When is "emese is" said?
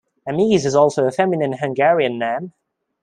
0.27-0.73